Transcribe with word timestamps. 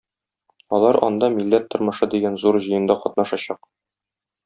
Алар 0.77 0.97
анда 1.09 1.29
"Милләт 1.35 1.69
тормышы" 1.75 2.09
дигән 2.17 2.41
зур 2.47 2.61
җыенда 2.67 2.99
катнашачак. 3.07 3.65